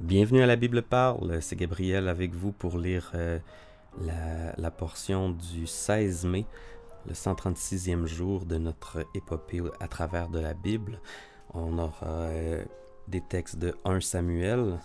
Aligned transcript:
Bienvenue 0.00 0.42
à 0.42 0.46
la 0.46 0.54
Bible 0.54 0.82
parle, 0.82 1.42
c'est 1.42 1.56
Gabriel 1.56 2.06
avec 2.06 2.32
vous 2.32 2.52
pour 2.52 2.78
lire 2.78 3.10
euh, 3.16 3.40
la, 4.00 4.54
la, 4.56 4.70
portion 4.70 5.30
du 5.30 5.66
16 5.66 6.24
mai, 6.24 6.46
le 7.08 7.14
136e 7.14 8.06
jour 8.06 8.46
de 8.46 8.58
notre 8.58 9.04
épopée 9.16 9.60
à 9.80 9.88
travers 9.88 10.28
de 10.28 10.38
la 10.38 10.54
Bible. 10.54 11.00
On 11.52 11.78
aura 11.78 12.06
euh, 12.06 12.64
des 13.08 13.20
textes 13.20 13.58
de 13.58 13.74
1 13.84 14.00
Samuel, 14.00 14.78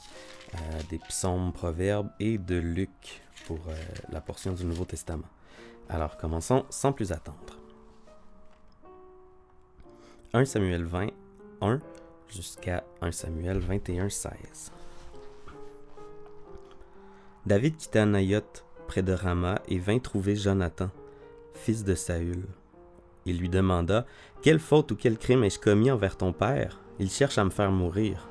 euh, 0.56 0.58
des 0.90 0.98
psaumes, 0.98 1.54
proverbes 1.54 2.10
et 2.20 2.40
de 2.40 2.56
Luc 2.56 3.22
pour 3.46 3.60
euh, 3.68 3.76
la 4.10 4.20
portion 4.20 4.54
du 4.54 4.66
Nouveau 4.66 4.86
Testament. 4.86 5.30
Alors 5.90 6.18
commençons 6.18 6.66
sans 6.72 6.92
plus 6.92 7.12
attendre. 7.12 7.60
1 10.34 10.44
Samuel 10.46 10.86
20, 10.86 11.10
1 11.62 11.82
jusqu'à 12.30 12.84
1 13.02 13.12
Samuel 13.12 13.60
21, 13.60 14.10
16. 14.10 14.72
David 17.46 17.76
quitta 17.76 18.06
Naïoth 18.06 18.66
près 18.88 19.04
de 19.04 19.12
Rama 19.12 19.60
et 19.68 19.78
vint 19.78 20.00
trouver 20.00 20.36
Jonathan, 20.36 20.90
fils 21.54 21.84
de 21.84 21.94
Saül. 21.94 22.46
Il 23.26 23.38
lui 23.38 23.50
demanda 23.50 24.06
Quelle 24.42 24.60
faute 24.60 24.92
ou 24.92 24.96
quel 24.96 25.18
crime 25.18 25.44
ai-je 25.44 25.60
commis 25.60 25.92
envers 25.92 26.16
ton 26.16 26.32
père? 26.32 26.80
Il 27.00 27.10
cherche 27.10 27.38
à 27.38 27.44
me 27.44 27.50
faire 27.50 27.72
mourir. 27.72 28.30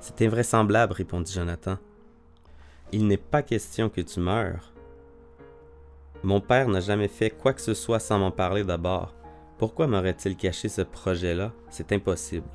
C'est 0.00 0.22
invraisemblable, 0.22 0.94
répondit 0.94 1.32
Jonathan. 1.32 1.78
Il 2.90 3.06
n'est 3.06 3.16
pas 3.16 3.42
question 3.42 3.88
que 3.88 4.00
tu 4.00 4.18
meurs. 4.18 4.72
Mon 6.24 6.40
père 6.40 6.68
n'a 6.68 6.80
jamais 6.80 7.08
fait 7.08 7.30
quoi 7.30 7.52
que 7.52 7.60
ce 7.60 7.74
soit 7.74 8.00
sans 8.00 8.18
m'en 8.18 8.32
parler 8.32 8.64
d'abord. 8.64 9.14
Pourquoi 9.58 9.86
m'aurait-il 9.86 10.36
caché 10.36 10.68
ce 10.68 10.82
projet-là? 10.82 11.52
C'est 11.70 11.92
impossible. 11.92 12.48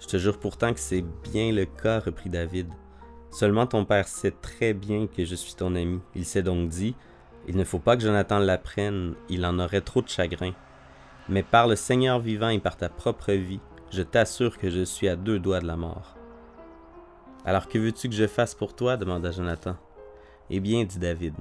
Je 0.00 0.06
te 0.06 0.18
jure 0.18 0.38
pourtant 0.38 0.74
que 0.74 0.80
c'est 0.80 1.04
bien 1.32 1.50
le 1.50 1.64
cas, 1.64 2.00
reprit 2.00 2.28
David. 2.28 2.68
Seulement 3.32 3.66
ton 3.66 3.86
père 3.86 4.08
sait 4.08 4.34
très 4.42 4.74
bien 4.74 5.06
que 5.06 5.24
je 5.24 5.34
suis 5.34 5.54
ton 5.54 5.74
ami. 5.74 6.00
Il 6.14 6.26
s'est 6.26 6.42
donc 6.42 6.68
dit, 6.68 6.94
il 7.48 7.56
ne 7.56 7.64
faut 7.64 7.78
pas 7.78 7.96
que 7.96 8.02
Jonathan 8.02 8.38
l'apprenne, 8.38 9.14
il 9.30 9.46
en 9.46 9.58
aurait 9.58 9.80
trop 9.80 10.02
de 10.02 10.08
chagrin. 10.08 10.52
Mais 11.30 11.42
par 11.42 11.66
le 11.66 11.74
Seigneur 11.74 12.20
vivant 12.20 12.50
et 12.50 12.58
par 12.58 12.76
ta 12.76 12.90
propre 12.90 13.32
vie, 13.32 13.60
je 13.90 14.02
t'assure 14.02 14.58
que 14.58 14.68
je 14.68 14.84
suis 14.84 15.08
à 15.08 15.16
deux 15.16 15.38
doigts 15.38 15.60
de 15.60 15.66
la 15.66 15.76
mort. 15.76 16.16
Alors 17.46 17.68
que 17.68 17.78
veux-tu 17.78 18.10
que 18.10 18.14
je 18.14 18.26
fasse 18.26 18.54
pour 18.54 18.76
toi? 18.76 18.98
demanda 18.98 19.30
Jonathan. 19.30 19.76
Eh 20.50 20.60
bien, 20.60 20.84
dit 20.84 20.98
David, 20.98 21.34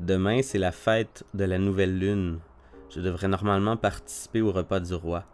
demain 0.00 0.42
c'est 0.42 0.58
la 0.58 0.72
fête 0.72 1.24
de 1.32 1.44
la 1.44 1.58
nouvelle 1.58 1.98
lune. 1.98 2.38
Je 2.90 3.00
devrais 3.00 3.28
normalement 3.28 3.78
participer 3.78 4.42
au 4.42 4.52
repas 4.52 4.80
du 4.80 4.92
roi. 4.92 5.24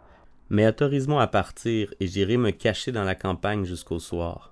Mais 0.49 0.67
autorise-moi 0.67 1.21
à 1.21 1.27
partir 1.27 1.93
et 1.99 2.07
j'irai 2.07 2.37
me 2.37 2.51
cacher 2.51 2.93
dans 2.93 3.03
la 3.03 3.15
campagne 3.15 3.65
jusqu'au 3.65 3.99
soir. 3.99 4.50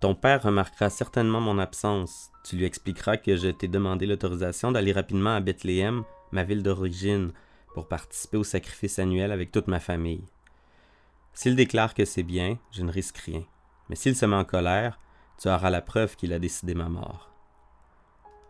Ton 0.00 0.14
père 0.14 0.42
remarquera 0.42 0.90
certainement 0.90 1.40
mon 1.40 1.58
absence. 1.58 2.30
Tu 2.44 2.56
lui 2.56 2.64
expliqueras 2.66 3.16
que 3.16 3.36
je 3.36 3.48
t'ai 3.48 3.66
demandé 3.66 4.04
l'autorisation 4.06 4.70
d'aller 4.70 4.92
rapidement 4.92 5.34
à 5.34 5.40
Bethléem, 5.40 6.04
ma 6.32 6.44
ville 6.44 6.62
d'origine, 6.62 7.32
pour 7.72 7.88
participer 7.88 8.36
au 8.36 8.44
sacrifice 8.44 8.98
annuel 8.98 9.32
avec 9.32 9.52
toute 9.52 9.68
ma 9.68 9.80
famille. 9.80 10.24
S'il 11.32 11.56
déclare 11.56 11.94
que 11.94 12.04
c'est 12.04 12.22
bien, 12.22 12.58
je 12.72 12.82
ne 12.82 12.92
risque 12.92 13.18
rien. 13.18 13.44
Mais 13.88 13.96
s'il 13.96 14.16
se 14.16 14.26
met 14.26 14.36
en 14.36 14.44
colère, 14.44 14.98
tu 15.40 15.48
auras 15.48 15.70
la 15.70 15.82
preuve 15.82 16.16
qu'il 16.16 16.32
a 16.32 16.38
décidé 16.38 16.74
ma 16.74 16.88
mort. 16.88 17.30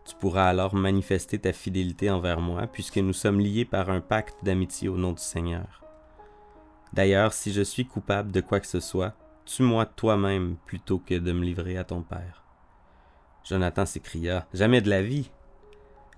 Tu 0.05 0.15
pourras 0.15 0.47
alors 0.47 0.73
manifester 0.73 1.39
ta 1.39 1.51
fidélité 1.51 2.09
envers 2.09 2.39
moi, 2.39 2.67
puisque 2.67 2.97
nous 2.97 3.13
sommes 3.13 3.39
liés 3.39 3.65
par 3.65 3.89
un 3.89 3.99
pacte 3.99 4.43
d'amitié 4.43 4.87
au 4.87 4.97
nom 4.97 5.11
du 5.11 5.21
Seigneur. 5.21 5.83
D'ailleurs, 6.93 7.33
si 7.33 7.51
je 7.51 7.61
suis 7.61 7.85
coupable 7.85 8.31
de 8.31 8.39
quoi 8.39 8.61
que 8.61 8.67
ce 8.67 8.79
soit, 8.79 9.13
Tue-moi 9.47 9.85
toi-même 9.85 10.57
plutôt 10.65 10.99
que 10.99 11.13
de 11.13 11.31
me 11.31 11.45
livrer 11.45 11.77
à 11.77 11.85
ton 11.85 12.01
père? 12.01 12.43
Jonathan 13.45 13.85
s'écria. 13.85 14.45
Jamais 14.53 14.81
de 14.81 14.89
la 14.89 15.01
vie. 15.01 15.31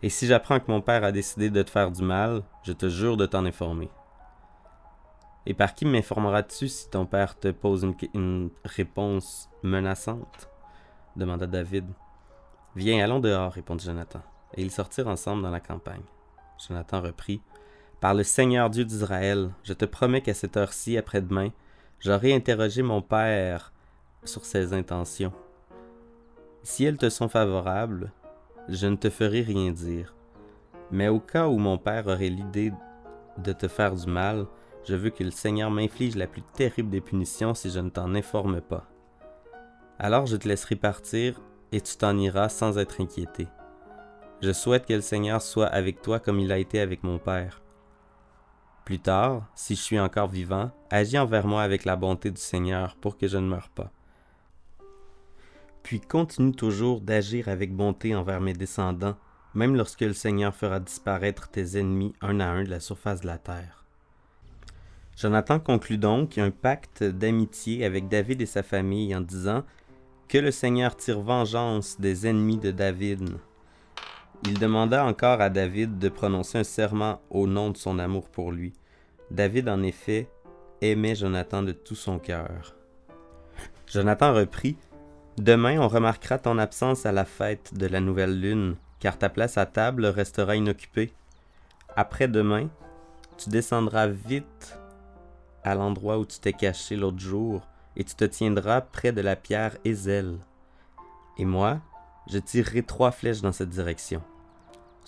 Et 0.01 0.09
si 0.09 0.25
j'apprends 0.25 0.59
que 0.59 0.71
mon 0.71 0.81
père 0.81 1.03
a 1.03 1.11
décidé 1.11 1.51
de 1.51 1.61
te 1.61 1.69
faire 1.69 1.91
du 1.91 2.01
mal, 2.01 2.41
je 2.63 2.73
te 2.73 2.89
jure 2.89 3.17
de 3.17 3.27
t'en 3.27 3.45
informer. 3.45 3.91
Et 5.45 5.53
par 5.53 5.75
qui 5.75 5.85
m'informeras-tu 5.85 6.67
si 6.69 6.89
ton 6.89 7.05
père 7.05 7.37
te 7.37 7.49
pose 7.49 7.83
une, 7.83 7.95
une 8.15 8.49
réponse 8.65 9.47
menaçante? 9.61 10.49
demanda 11.15 11.45
David. 11.45 11.85
Viens, 12.75 13.03
allons 13.03 13.19
dehors, 13.19 13.53
répondit 13.53 13.85
Jonathan. 13.85 14.23
Et 14.55 14.63
ils 14.63 14.71
sortirent 14.71 15.07
ensemble 15.07 15.43
dans 15.43 15.51
la 15.51 15.59
campagne. 15.59 16.01
Jonathan 16.67 16.99
reprit. 16.99 17.43
Par 17.99 18.15
le 18.15 18.23
Seigneur 18.23 18.71
Dieu 18.71 18.85
d'Israël, 18.85 19.51
je 19.61 19.73
te 19.73 19.85
promets 19.85 20.21
qu'à 20.21 20.33
cette 20.33 20.57
heure-ci, 20.57 20.97
après-demain, 20.97 21.51
J'aurais 22.01 22.33
interrogé 22.33 22.81
mon 22.81 23.01
père 23.01 23.73
sur 24.23 24.45
ses 24.45 24.71
intentions. 24.73 25.33
Si 26.63 26.85
elles 26.85 26.97
te 26.97 27.09
sont 27.09 27.27
favorables, 27.27 28.11
je 28.69 28.87
ne 28.87 28.95
te 28.95 29.09
ferai 29.09 29.41
rien 29.41 29.71
dire. 29.71 30.15
Mais 30.91 31.09
au 31.09 31.19
cas 31.19 31.47
où 31.47 31.57
mon 31.57 31.77
père 31.77 32.07
aurait 32.07 32.29
l'idée 32.29 32.71
de 33.37 33.51
te 33.51 33.67
faire 33.67 33.95
du 33.95 34.07
mal, 34.09 34.45
je 34.85 34.95
veux 34.95 35.09
que 35.09 35.25
le 35.25 35.31
Seigneur 35.31 35.71
m'inflige 35.71 36.15
la 36.15 36.27
plus 36.27 36.41
terrible 36.53 36.89
des 36.89 37.01
punitions 37.01 37.53
si 37.53 37.69
je 37.69 37.79
ne 37.79 37.89
t'en 37.89 38.15
informe 38.15 38.61
pas. 38.61 38.87
Alors 39.97 40.25
je 40.25 40.37
te 40.37 40.47
laisserai 40.47 40.77
partir 40.77 41.41
et 41.73 41.81
tu 41.81 41.97
t'en 41.97 42.17
iras 42.17 42.47
sans 42.47 42.77
être 42.77 43.01
inquiété. 43.01 43.47
Je 44.41 44.53
souhaite 44.53 44.85
que 44.85 44.93
le 44.93 45.01
Seigneur 45.01 45.41
soit 45.41 45.67
avec 45.67 46.01
toi 46.01 46.19
comme 46.19 46.39
il 46.39 46.53
a 46.53 46.59
été 46.59 46.79
avec 46.79 47.03
mon 47.03 47.17
Père. 47.19 47.61
Plus 48.89 48.97
tard, 48.97 49.47
si 49.53 49.75
je 49.75 49.81
suis 49.81 49.99
encore 49.99 50.29
vivant, 50.29 50.71
agis 50.89 51.19
envers 51.19 51.45
moi 51.45 51.61
avec 51.61 51.85
la 51.85 51.95
bonté 51.95 52.31
du 52.31 52.41
Seigneur 52.41 52.95
pour 52.95 53.19
que 53.19 53.27
je 53.27 53.37
ne 53.37 53.47
meure 53.47 53.69
pas. 53.69 53.91
Puis 55.83 56.01
continue 56.01 56.53
toujours 56.53 56.99
d'agir 56.99 57.49
avec 57.49 57.71
bonté 57.71 58.15
envers 58.15 58.41
mes 58.41 58.53
descendants, 58.53 59.15
même 59.53 59.75
lorsque 59.75 60.01
le 60.01 60.13
Seigneur 60.13 60.55
fera 60.55 60.79
disparaître 60.79 61.49
tes 61.49 61.77
ennemis 61.77 62.13
un 62.21 62.39
à 62.39 62.47
un 62.47 62.63
de 62.63 62.71
la 62.71 62.79
surface 62.79 63.21
de 63.21 63.27
la 63.27 63.37
terre. 63.37 63.85
Jonathan 65.15 65.59
conclut 65.59 65.99
donc 65.99 66.39
un 66.39 66.49
pacte 66.49 67.03
d'amitié 67.03 67.85
avec 67.85 68.07
David 68.07 68.41
et 68.41 68.47
sa 68.47 68.63
famille 68.63 69.15
en 69.15 69.21
disant 69.21 69.65
que 70.27 70.39
le 70.39 70.49
Seigneur 70.49 70.97
tire 70.97 71.21
vengeance 71.21 72.01
des 72.01 72.25
ennemis 72.25 72.57
de 72.57 72.71
David. 72.71 73.37
Il 74.45 74.57
demanda 74.57 75.05
encore 75.05 75.41
à 75.41 75.51
David 75.51 75.99
de 75.99 76.09
prononcer 76.09 76.57
un 76.57 76.63
serment 76.63 77.21
au 77.29 77.45
nom 77.45 77.69
de 77.69 77.77
son 77.77 77.99
amour 77.99 78.29
pour 78.29 78.51
lui. 78.51 78.73
David, 79.31 79.69
en 79.69 79.83
effet, 79.83 80.29
aimait 80.81 81.15
Jonathan 81.15 81.61
de 81.63 81.71
tout 81.71 81.95
son 81.95 82.19
cœur. 82.19 82.75
Jonathan 83.87 84.33
reprit 84.33 84.77
Demain, 85.37 85.79
on 85.79 85.87
remarquera 85.87 86.37
ton 86.37 86.57
absence 86.57 87.05
à 87.05 87.11
la 87.11 87.25
fête 87.25 87.73
de 87.73 87.87
la 87.87 87.99
nouvelle 87.99 88.39
lune, 88.39 88.75
car 88.99 89.17
ta 89.17 89.29
place 89.29 89.57
à 89.57 89.65
table 89.65 90.05
restera 90.05 90.55
inoccupée. 90.55 91.13
Après-demain, 91.95 92.69
tu 93.37 93.49
descendras 93.49 94.07
vite 94.07 94.77
à 95.63 95.75
l'endroit 95.75 96.17
où 96.17 96.25
tu 96.25 96.39
t'es 96.39 96.53
caché 96.53 96.95
l'autre 96.95 97.19
jour, 97.19 97.61
et 97.95 98.03
tu 98.03 98.15
te 98.15 98.25
tiendras 98.25 98.81
près 98.81 99.11
de 99.11 99.21
la 99.21 99.35
pierre 99.35 99.77
Ézel. 99.85 100.37
Et 101.37 101.45
moi, 101.45 101.79
je 102.29 102.37
tirerai 102.37 102.83
trois 102.83 103.11
flèches 103.11 103.41
dans 103.41 103.51
cette 103.51 103.69
direction 103.69 104.21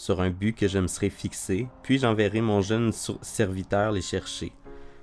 sur 0.01 0.19
un 0.19 0.31
but 0.31 0.53
que 0.53 0.67
je 0.67 0.79
me 0.79 0.87
serai 0.87 1.11
fixé, 1.11 1.67
puis 1.83 1.99
j'enverrai 1.99 2.41
mon 2.41 2.61
jeune 2.61 2.91
serviteur 2.91 3.91
les 3.91 4.01
chercher. 4.01 4.51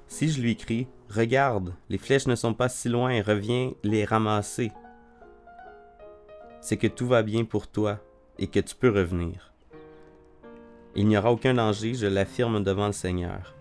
Si 0.08 0.28
je 0.28 0.42
lui 0.42 0.56
crie 0.56 0.88
Regarde, 1.08 1.72
les 1.88 1.98
flèches 1.98 2.26
ne 2.26 2.34
sont 2.34 2.52
pas 2.52 2.68
si 2.68 2.88
loin, 2.88 3.22
reviens 3.22 3.70
les 3.84 4.04
ramasser. 4.04 4.72
C'est 6.60 6.76
que 6.76 6.88
tout 6.88 7.06
va 7.06 7.22
bien 7.22 7.44
pour 7.44 7.68
toi 7.68 8.00
et 8.40 8.48
que 8.48 8.58
tu 8.58 8.74
peux 8.74 8.90
revenir. 8.90 9.52
Il 10.96 11.06
n'y 11.06 11.16
aura 11.16 11.30
aucun 11.30 11.54
danger, 11.54 11.94
je 11.94 12.08
l'affirme 12.08 12.64
devant 12.64 12.88
le 12.88 12.92
Seigneur. 12.92 13.54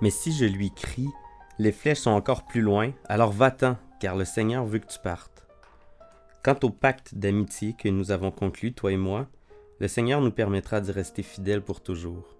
Mais 0.00 0.10
si 0.10 0.32
je 0.32 0.44
lui 0.44 0.70
crie 0.70 1.10
Les 1.58 1.72
flèches 1.72 1.98
sont 1.98 2.10
encore 2.12 2.46
plus 2.46 2.62
loin, 2.62 2.92
alors 3.06 3.32
va-t'en, 3.32 3.76
car 3.98 4.14
le 4.14 4.24
Seigneur 4.24 4.64
veut 4.64 4.78
que 4.78 4.92
tu 4.92 5.00
partes. 5.00 5.48
Quant 6.44 6.58
au 6.62 6.70
pacte 6.70 7.16
d'amitié 7.16 7.74
que 7.76 7.88
nous 7.88 8.12
avons 8.12 8.30
conclu, 8.30 8.72
toi 8.72 8.92
et 8.92 8.96
moi, 8.96 9.26
le 9.78 9.88
Seigneur 9.88 10.22
nous 10.22 10.30
permettra 10.30 10.80
d'y 10.80 10.90
rester 10.90 11.22
fidèles 11.22 11.62
pour 11.62 11.82
toujours. 11.82 12.34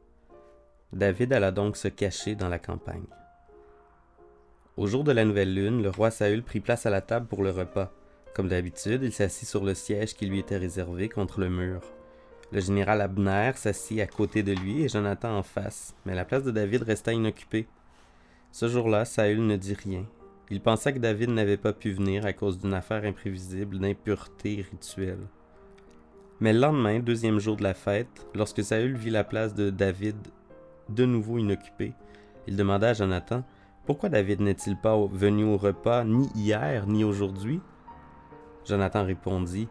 David 0.92 1.32
alla 1.34 1.52
donc 1.52 1.76
se 1.76 1.88
cacher 1.88 2.34
dans 2.34 2.48
la 2.48 2.58
campagne. 2.58 3.06
Au 4.78 4.86
jour 4.86 5.04
de 5.04 5.12
la 5.12 5.24
nouvelle 5.24 5.54
lune, 5.54 5.82
le 5.82 5.90
roi 5.90 6.10
Saül 6.10 6.42
prit 6.42 6.60
place 6.60 6.86
à 6.86 6.90
la 6.90 7.02
table 7.02 7.26
pour 7.26 7.42
le 7.42 7.50
repas. 7.50 7.92
Comme 8.34 8.48
d'habitude, 8.48 9.02
il 9.02 9.12
s'assit 9.12 9.48
sur 9.48 9.64
le 9.64 9.74
siège 9.74 10.14
qui 10.14 10.26
lui 10.26 10.38
était 10.38 10.56
réservé 10.56 11.08
contre 11.08 11.40
le 11.40 11.50
mur. 11.50 11.80
Le 12.52 12.60
général 12.60 13.00
Abner 13.00 13.52
s'assit 13.54 14.00
à 14.00 14.06
côté 14.06 14.42
de 14.42 14.52
lui 14.52 14.84
et 14.84 14.88
Jonathan 14.88 15.36
en 15.36 15.42
face, 15.42 15.94
mais 16.06 16.14
la 16.14 16.24
place 16.24 16.44
de 16.44 16.50
David 16.50 16.82
resta 16.84 17.12
inoccupée. 17.12 17.66
Ce 18.52 18.68
jour-là, 18.68 19.04
Saül 19.04 19.44
ne 19.44 19.56
dit 19.56 19.74
rien. 19.74 20.06
Il 20.48 20.60
pensa 20.60 20.92
que 20.92 20.98
David 20.98 21.30
n'avait 21.30 21.56
pas 21.56 21.72
pu 21.72 21.90
venir 21.90 22.24
à 22.24 22.32
cause 22.32 22.58
d'une 22.58 22.74
affaire 22.74 23.04
imprévisible 23.04 23.78
d'impureté 23.78 24.64
rituelle. 24.70 25.26
Mais 26.40 26.52
le 26.52 26.60
lendemain, 26.60 27.00
deuxième 27.00 27.38
jour 27.38 27.56
de 27.56 27.62
la 27.62 27.72
fête, 27.72 28.26
lorsque 28.34 28.62
Saül 28.62 28.96
vit 28.96 29.10
la 29.10 29.24
place 29.24 29.54
de 29.54 29.70
David 29.70 30.16
de 30.90 31.06
nouveau 31.06 31.38
inoccupée, 31.38 31.94
il 32.46 32.56
demanda 32.56 32.90
à 32.90 32.92
Jonathan 32.92 33.42
Pourquoi 33.86 34.10
David 34.10 34.40
n'est-il 34.40 34.76
pas 34.76 34.96
venu 35.10 35.44
au 35.44 35.56
repas 35.56 36.04
ni 36.04 36.28
hier 36.34 36.86
ni 36.86 37.04
aujourd'hui? 37.04 37.60
Jonathan 38.66 39.04
répondit 39.04 39.68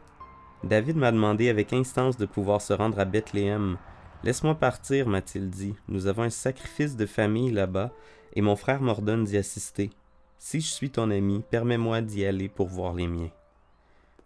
David 0.64 0.98
m'a 0.98 1.12
demandé 1.12 1.50
avec 1.50 1.72
instance 1.72 2.18
de 2.18 2.26
pouvoir 2.26 2.62
se 2.62 2.74
rendre 2.74 3.00
à 3.00 3.06
Bethléem. 3.06 3.78
Laisse-moi 4.24 4.56
partir, 4.56 5.08
m'a-t-il 5.08 5.52
dit. 5.52 5.76
Nous 5.88 6.08
avons 6.08 6.24
un 6.24 6.32
sacrifice 6.32 6.96
de 6.96 7.06
famille 7.06 7.52
là-bas, 7.52 7.92
et 8.34 8.42
mon 8.42 8.56
frère 8.56 8.82
m'ordonne 8.82 9.26
d'y 9.26 9.38
assister. 9.38 9.92
Si 10.40 10.62
je 10.62 10.68
suis 10.68 10.90
ton 10.90 11.12
ami, 11.12 11.44
permets-moi 11.52 12.02
d'y 12.02 12.26
aller 12.26 12.50
pour 12.50 12.68
voir 12.68 12.94
les 12.96 13.08
miens. 13.08 13.30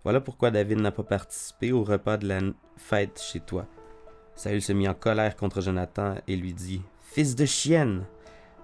Voilà 0.04 0.22
pourquoi 0.22 0.52
David 0.52 0.80
n'a 0.80 0.92
pas 0.92 1.04
participé 1.04 1.72
au 1.72 1.84
repas 1.84 2.18
de 2.18 2.28
la 2.28 2.40
fête 2.78 3.22
chez 3.22 3.40
toi. 3.40 3.68
Saül 4.36 4.62
se 4.62 4.72
mit 4.72 4.88
en 4.88 4.94
colère 4.94 5.36
contre 5.36 5.62
Jonathan 5.62 6.16
et 6.28 6.38
lui 6.38 6.54
dit 6.54 6.82
Fils 7.02 7.36
de 7.36 7.46
chienne, 7.46 8.06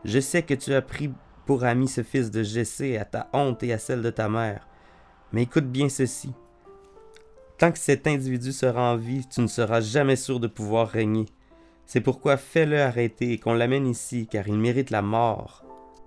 je 0.06 0.20
sais 0.20 0.44
que 0.44 0.54
tu 0.54 0.74
as 0.74 0.82
pris 0.82 1.12
pour 1.46 1.66
ami 1.66 1.88
ce 1.88 2.04
fils 2.04 2.32
de 2.32 2.44
Jessé 2.44 2.98
à 2.98 3.06
ta 3.06 3.28
honte 3.34 3.64
et 3.64 3.74
à 3.74 3.78
celle 3.78 4.02
de 4.02 4.10
ta 4.10 4.30
mère. 4.30 4.68
Mais 5.34 5.44
écoute 5.44 5.66
bien 5.66 5.90
ceci. 5.90 6.32
Tant 7.58 7.72
que 7.72 7.80
cet 7.80 8.08
individu 8.08 8.52
sera 8.52 8.94
en 8.94 8.96
vie, 8.96 9.28
tu 9.28 9.42
ne 9.42 9.48
seras 9.48 9.82
jamais 9.82 10.16
sûr 10.16 10.40
de 10.40 10.48
pouvoir 10.48 10.88
régner. 10.88 11.26
C'est 11.86 12.02
pourquoi 12.02 12.38
fais-le 12.38 12.82
arrêter 12.82 13.34
et 13.34 13.40
qu'on 13.40 13.54
l'amène 13.54 13.88
ici, 13.88 14.28
car 14.28 14.48
il 14.48 14.58
mérite 14.58 14.90
la 14.90 15.02
mort. 15.02 15.66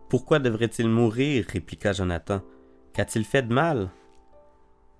Pourquoi 0.08 0.38
devrait-il 0.38 0.88
mourir 0.88 1.46
répliqua 1.52 1.92
Jonathan. 1.92 2.40
Qu'a-t-il 2.94 3.24
fait 3.24 3.42
de 3.42 3.52
mal 3.52 3.90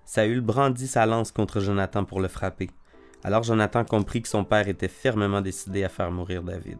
Saül 0.09 0.41
brandit 0.41 0.87
sa 0.87 1.05
lance 1.05 1.31
contre 1.31 1.59
Jonathan 1.59 2.03
pour 2.03 2.19
le 2.19 2.27
frapper. 2.27 2.71
Alors 3.23 3.43
Jonathan 3.43 3.85
comprit 3.85 4.23
que 4.23 4.27
son 4.27 4.43
père 4.43 4.67
était 4.67 4.87
fermement 4.87 5.39
décidé 5.39 5.83
à 5.83 5.89
faire 5.89 6.09
mourir 6.09 6.41
David. 6.41 6.79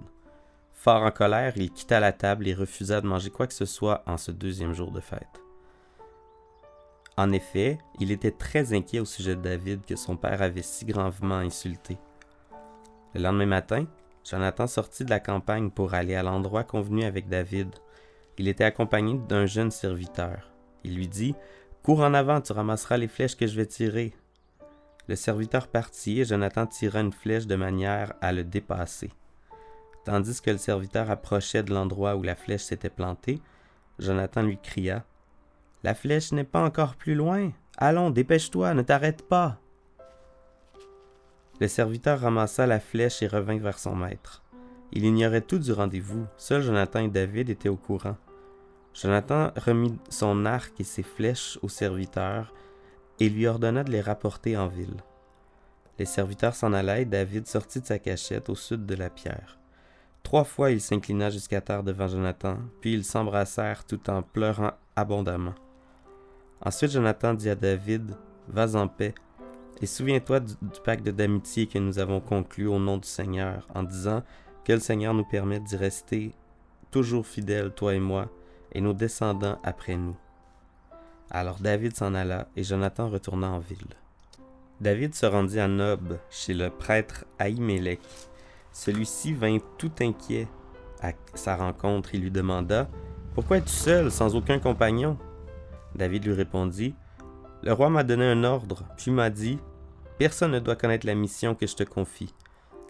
Fort 0.74 1.04
en 1.04 1.12
colère, 1.12 1.54
il 1.56 1.70
quitta 1.70 2.00
la 2.00 2.12
table 2.12 2.48
et 2.48 2.56
refusa 2.56 3.02
de 3.02 3.06
manger 3.06 3.30
quoi 3.30 3.46
que 3.46 3.54
ce 3.54 3.66
soit 3.66 4.02
en 4.08 4.18
ce 4.18 4.31
deuxième 4.31 4.74
jour 4.74 4.90
de 4.90 5.00
fête. 5.00 5.44
En 7.18 7.31
effet, 7.31 7.78
il 8.00 8.12
était 8.12 8.31
très 8.31 8.74
inquiet 8.74 9.00
au 9.00 9.06
sujet 9.06 9.36
de 9.36 9.42
David 9.42 9.86
que 9.86 9.96
son 9.96 10.18
père 10.18 10.42
avait 10.42 10.64
si 10.64 10.86
gravement 10.86 11.36
insulté. 11.36 12.00
Le 13.14 13.22
lendemain 13.22 13.46
matin, 13.46 13.86
Jonathan 14.24 14.66
sortit 14.66 15.06
de 15.06 15.12
la 15.12 15.20
campagne 15.20 15.70
pour 15.70 15.94
aller 15.94 16.16
à 16.16 16.24
l'endroit 16.24 16.64
convenu 16.64 17.04
avec 17.04 17.30
David. 17.30 17.76
Il 18.40 18.48
était 18.48 18.64
accompagné 18.64 19.20
d'un 19.30 19.46
jeune 19.46 19.70
serviteur. 19.70 20.50
Il 20.84 20.96
lui 20.96 21.08
dit 21.08 21.36
Cours 21.89 22.01
en 22.01 22.13
avant, 22.13 22.39
tu 22.39 22.53
ramasseras 22.53 22.97
les 22.97 23.07
flèches 23.07 23.36
que 23.36 23.47
je 23.47 23.56
vais 23.56 23.65
tirer. 23.65 24.13
Le 25.07 25.15
serviteur 25.15 25.68
partit 25.68 26.21
et 26.21 26.25
Jonathan 26.25 26.68
tira 26.68 27.00
une 27.00 27.12
flèche 27.12 27.47
de 27.47 27.56
manière 27.56 28.13
à 28.21 28.31
le 28.31 28.44
dépasser. 28.44 29.09
Tandis 30.06 30.39
que 30.39 30.51
le 30.51 30.59
serviteur 30.59 31.09
approchait 31.09 31.63
de 31.63 31.74
l'endroit 31.74 32.15
où 32.15 32.21
la 32.21 32.36
flèche 32.36 32.62
s'était 32.62 32.91
plantée, 32.91 33.41
Jonathan 33.97 34.44
lui 34.44 34.59
cria 34.62 35.03
La 35.81 35.95
flèche 35.95 36.31
n'est 36.31 36.44
pas 36.44 36.63
encore 36.63 36.94
plus 36.94 37.15
loin. 37.15 37.51
Allons, 37.75 38.12
dépêche-toi, 38.12 38.75
ne 38.75 38.83
t'arrête 38.83 39.27
pas. 39.27 39.57
Le 41.59 41.68
serviteur 41.68 42.19
ramassa 42.19 42.68
la 42.68 42.80
flèche 42.80 43.24
et 43.24 43.27
revint 43.27 43.57
vers 43.57 43.80
son 43.80 43.95
maître. 43.95 44.44
Il 44.92 45.06
ignorait 45.06 45.42
tout 45.42 45.57
du 45.57 45.71
rendez-vous. 45.71 46.27
Seuls 46.38 46.62
Jonathan 46.62 47.00
et 47.00 47.07
David 47.07 47.50
étaient 47.50 47.68
au 47.68 47.77
courant. 47.77 48.15
Jonathan 49.01 49.51
remit 49.56 49.98
son 50.10 50.46
arc 50.46 50.74
et 50.80 50.84
ses 50.84 51.04
flèches 51.04 51.57
au 51.62 51.69
serviteur 51.69 52.54
et 53.19 53.30
lui 53.30 53.48
ordonna 53.48 53.84
de 53.84 53.92
les 53.92 54.01
rapporter 54.01 54.57
en 54.57 54.68
ville. 54.68 54.98
Les 55.98 56.06
serviteurs 56.06 56.56
s'en 56.56 56.74
allaient 56.74 57.04
et 57.04 57.06
David 57.06 57.48
sortit 57.48 57.80
de 57.80 57.86
sa 57.86 58.00
cachette 58.00 58.50
au 58.50 58.56
sud 58.56 58.86
de 58.86 58.96
la 58.96 59.10
pierre. 59.10 59.57
Trois 60.22 60.44
fois 60.44 60.72
il 60.72 60.81
s'inclina 60.81 61.30
jusqu'à 61.30 61.62
terre 61.62 61.84
devant 61.84 62.10
Jonathan, 62.10 62.57
puis 62.81 62.94
ils 62.94 63.06
s'embrassèrent 63.06 63.86
tout 63.86 64.10
en 64.10 64.22
pleurant 64.22 64.74
abondamment. 64.98 65.56
Ensuite 66.62 66.92
Jonathan 66.92 67.34
dit 67.34 67.50
à 67.50 67.56
David, 67.56 68.18
Vas 68.50 68.75
en 68.75 68.90
paix, 68.90 69.13
et 69.81 69.86
souviens-toi 69.86 70.42
du, 70.42 70.56
pacte 70.84 71.07
d'amitié 71.07 71.68
que 71.68 71.80
nous 71.80 72.00
avons 72.00 72.19
conclu 72.19 72.68
au 72.68 72.80
nom 72.80 72.98
du 72.98 73.07
Seigneur, 73.07 73.66
en 73.74 73.84
disant 73.84 74.24
que 74.66 74.74
le 74.74 74.80
Seigneur 74.80 75.13
nous 75.13 75.24
permette 75.24 75.63
d'y 75.63 75.78
rester 75.78 76.36
toujours 76.92 77.25
fidèles, 77.25 77.72
toi 77.72 77.94
et 77.94 78.00
moi, 78.00 78.30
et 78.71 78.81
nos 78.81 78.94
descendants 78.94 79.60
après 79.63 79.95
nous. 79.95 80.16
Alors 81.31 81.57
David 81.60 81.95
s'en 81.95 82.13
alla, 82.13 82.48
et 82.56 82.63
Jonathan 82.63 83.10
retourna 83.10 83.50
en 83.50 83.60
ville. 83.60 83.95
David 84.81 85.13
se 85.13 85.25
rendit 85.25 85.60
à 85.60 85.68
Nob, 85.68 86.18
chez 86.30 86.54
le 86.54 86.69
prêtre 86.69 87.25
Ahimelech, 87.38 88.00
celui-ci 88.71 89.33
vint 89.33 89.57
tout 89.77 89.92
inquiet 90.00 90.48
à 91.01 91.12
sa 91.33 91.56
rencontre 91.56 92.16
et 92.16 92.18
lui 92.18 92.31
demanda 92.31 92.88
Pourquoi 93.36 93.57
es-tu 93.57 93.69
seul, 93.69 94.12
sans 94.12 94.36
aucun 94.36 94.60
compagnon 94.60 95.18
David 95.95 96.25
lui 96.25 96.33
répondit 96.33 96.95
Le 97.62 97.74
roi 97.74 97.89
m'a 97.89 98.04
donné 98.04 98.25
un 98.25 98.44
ordre, 98.44 98.83
puis 98.98 99.12
m'a 99.12 99.30
dit 99.30 99.60
Personne 100.18 100.51
ne 100.51 100.60
doit 100.60 100.75
connaître 100.75 101.06
la 101.06 101.16
mission 101.16 101.56
que 101.56 101.68
je 101.68 101.75
te 101.75 101.83
confie. 101.83 102.33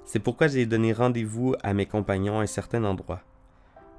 C'est 0.05 0.19
pourquoi 0.19 0.47
j'ai 0.47 0.65
donné 0.65 0.93
rendez-vous 0.93 1.55
à 1.61 1.73
mes 1.73 1.85
compagnons 1.85 2.39
à 2.39 2.43
un 2.43 2.47
certain 2.47 2.83
endroit. 2.83 3.21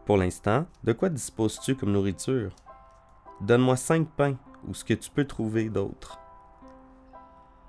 Pour 0.05 0.17
l'instant, 0.17 0.67
de 0.83 0.93
quoi 0.93 1.09
disposes-tu 1.09 1.77
comme 1.77 1.93
nourriture? 1.93 2.55
Donne-moi 3.41 3.77
cinq 3.77 4.09
pains 4.17 4.37
ou 4.67 4.75
ce 4.75 4.85
que 4.85 4.95
tu 4.95 5.11
peux 5.11 5.25
trouver 5.25 5.69
d'autre. 5.69 6.19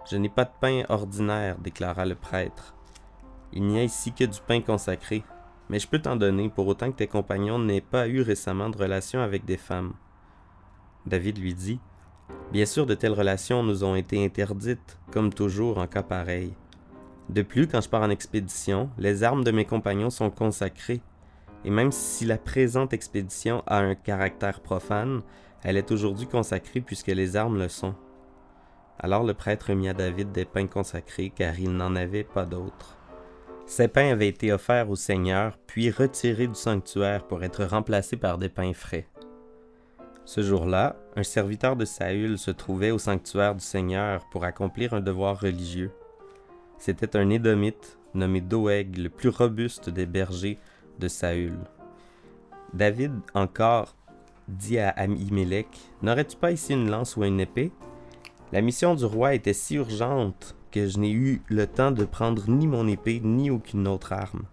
Je 0.09 0.17
n'ai 0.17 0.29
pas 0.29 0.45
de 0.45 0.51
pain 0.59 0.83
ordinaire, 0.89 1.57
déclara 1.59 2.05
le 2.05 2.15
prêtre. 2.15 2.75
Il 3.53 3.63
n'y 3.63 3.79
a 3.79 3.83
ici 3.83 4.13
que 4.13 4.23
du 4.23 4.39
pain 4.47 4.61
consacré, 4.61 5.23
mais 5.69 5.79
je 5.79 5.87
peux 5.87 5.99
t'en 5.99 6.15
donner 6.15 6.49
pour 6.49 6.67
autant 6.67 6.91
que 6.91 6.97
tes 6.97 7.07
compagnons 7.07 7.59
n'aient 7.59 7.81
pas 7.81 8.07
eu 8.07 8.21
récemment 8.21 8.69
de 8.69 8.77
relations 8.77 9.21
avec 9.21 9.45
des 9.45 9.57
femmes. 9.57 9.93
David 11.05 11.37
lui 11.37 11.53
dit 11.53 11.79
Bien 12.51 12.65
sûr, 12.65 12.85
de 12.85 12.95
telles 12.95 13.13
relations 13.13 13.63
nous 13.63 13.83
ont 13.83 13.95
été 13.95 14.23
interdites, 14.23 14.97
comme 15.11 15.33
toujours 15.33 15.77
en 15.77 15.87
cas 15.87 16.03
pareil. 16.03 16.53
De 17.29 17.41
plus, 17.41 17.67
quand 17.67 17.81
je 17.81 17.89
pars 17.89 18.01
en 18.01 18.09
expédition, 18.09 18.89
les 18.97 19.23
armes 19.23 19.43
de 19.43 19.51
mes 19.51 19.65
compagnons 19.65 20.09
sont 20.09 20.29
consacrées, 20.29 21.01
et 21.63 21.69
même 21.69 21.91
si 21.91 22.25
la 22.25 22.37
présente 22.37 22.93
expédition 22.93 23.63
a 23.67 23.77
un 23.79 23.95
caractère 23.95 24.61
profane, 24.61 25.21
elle 25.63 25.77
est 25.77 25.91
aujourd'hui 25.91 26.27
consacrée 26.27 26.81
puisque 26.81 27.07
les 27.07 27.35
armes 27.35 27.59
le 27.59 27.67
sont. 27.67 27.95
Alors 28.99 29.23
le 29.23 29.33
prêtre 29.33 29.73
mit 29.73 29.89
à 29.89 29.93
David 29.93 30.31
des 30.31 30.45
pains 30.45 30.67
consacrés, 30.67 31.31
car 31.35 31.59
il 31.59 31.71
n'en 31.71 31.95
avait 31.95 32.23
pas 32.23 32.45
d'autres. 32.45 32.97
Ces 33.65 33.87
pains 33.87 34.11
avaient 34.11 34.27
été 34.27 34.51
offerts 34.51 34.89
au 34.89 34.95
Seigneur, 34.95 35.57
puis 35.65 35.89
retirés 35.89 36.47
du 36.47 36.55
sanctuaire 36.55 37.25
pour 37.25 37.43
être 37.43 37.63
remplacés 37.63 38.17
par 38.17 38.37
des 38.37 38.49
pains 38.49 38.73
frais. 38.73 39.07
Ce 40.25 40.41
jour-là, 40.41 40.97
un 41.15 41.23
serviteur 41.23 41.75
de 41.75 41.85
Saül 41.85 42.37
se 42.37 42.51
trouvait 42.51 42.91
au 42.91 42.99
sanctuaire 42.99 43.55
du 43.55 43.63
Seigneur 43.63 44.21
pour 44.31 44.43
accomplir 44.43 44.93
un 44.93 45.01
devoir 45.01 45.39
religieux. 45.39 45.91
C'était 46.77 47.17
un 47.17 47.29
Édomite 47.29 47.97
nommé 48.13 48.41
Doeg, 48.41 48.97
le 48.97 49.09
plus 49.09 49.29
robuste 49.29 49.89
des 49.89 50.05
bergers 50.05 50.59
de 50.99 51.07
Saül. 51.07 51.57
David 52.73 53.13
encore 53.33 53.95
dit 54.47 54.79
à 54.79 54.89
Ahimelech 54.89 55.67
N'aurais-tu 56.01 56.37
pas 56.37 56.51
ici 56.51 56.73
une 56.73 56.89
lance 56.89 57.17
ou 57.17 57.23
une 57.23 57.39
épée? 57.39 57.71
La 58.51 58.61
mission 58.61 58.95
du 58.95 59.05
roi 59.05 59.33
était 59.33 59.53
si 59.53 59.75
urgente 59.75 60.55
que 60.71 60.87
je 60.87 60.99
n'ai 60.99 61.11
eu 61.11 61.41
le 61.47 61.67
temps 61.67 61.91
de 61.91 62.05
prendre 62.05 62.49
ni 62.49 62.67
mon 62.67 62.87
épée 62.87 63.21
ni 63.23 63.49
aucune 63.49 63.87
autre 63.87 64.13
arme. 64.13 64.43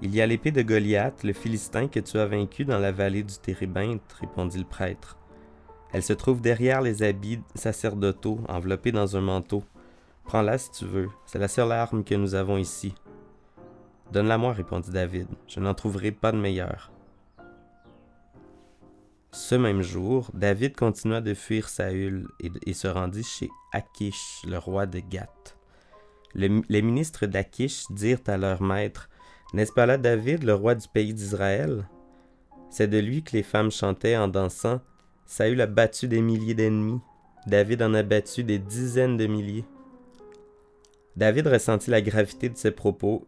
Il 0.00 0.14
y 0.14 0.20
a 0.20 0.26
l'épée 0.26 0.52
de 0.52 0.62
Goliath, 0.62 1.24
le 1.24 1.32
Philistin 1.32 1.88
que 1.88 1.98
tu 1.98 2.18
as 2.18 2.26
vaincu 2.26 2.64
dans 2.64 2.78
la 2.78 2.92
vallée 2.92 3.24
du 3.24 3.36
Térébinthe, 3.36 4.12
répondit 4.20 4.58
le 4.58 4.64
prêtre. 4.64 5.18
Elle 5.92 6.02
se 6.02 6.12
trouve 6.12 6.40
derrière 6.40 6.82
les 6.82 7.02
habits 7.02 7.40
sacerdotaux, 7.54 8.40
enveloppée 8.48 8.92
dans 8.92 9.16
un 9.16 9.22
manteau. 9.22 9.64
Prends-la 10.24 10.58
si 10.58 10.70
tu 10.70 10.84
veux, 10.84 11.08
c'est 11.26 11.38
la 11.38 11.48
seule 11.48 11.72
arme 11.72 12.04
que 12.04 12.14
nous 12.14 12.34
avons 12.34 12.58
ici. 12.58 12.94
Donne-la-moi, 14.12 14.52
répondit 14.52 14.90
David, 14.90 15.26
je 15.46 15.60
n'en 15.60 15.74
trouverai 15.74 16.12
pas 16.12 16.32
de 16.32 16.38
meilleure. 16.38 16.90
Ce 19.32 19.54
même 19.54 19.82
jour, 19.82 20.30
David 20.32 20.74
continua 20.74 21.20
de 21.20 21.34
fuir 21.34 21.68
Saül 21.68 22.26
et, 22.40 22.72
se 22.72 22.88
rendit 22.88 23.22
chez 23.22 23.50
Akish, 23.72 24.42
le 24.46 24.56
roi 24.56 24.86
de 24.86 25.00
Gath. 25.00 25.56
les 26.34 26.82
ministres 26.82 27.26
d'Akish 27.26 27.84
dirent 27.90 28.22
à 28.26 28.38
leur 28.38 28.62
maître 28.62 29.10
N'est-ce 29.52 29.72
pas 29.72 29.86
là 29.86 29.98
David, 29.98 30.44
le 30.44 30.54
roi 30.54 30.74
du 30.74 30.88
pays 30.88 31.12
d'Israël? 31.12 31.86
C'est 32.70 32.88
de 32.88 32.98
lui 32.98 33.22
que 33.22 33.36
les 33.36 33.42
femmes 33.42 33.70
chantaient 33.70 34.16
en 34.16 34.28
dansant 34.28 34.80
Saül 35.26 35.60
a 35.60 35.66
battu 35.66 36.08
des 36.08 36.22
milliers 36.22 36.54
d'ennemis, 36.54 37.00
David 37.46 37.82
en 37.82 37.92
a 37.92 38.02
battu 38.02 38.44
des 38.44 38.58
dizaines 38.58 39.18
de 39.18 39.26
milliers. 39.26 39.66
David 41.16 41.48
ressentit 41.48 41.90
la 41.90 42.00
gravité 42.00 42.48
de 42.48 42.56
ses 42.56 42.70
propos 42.70 43.26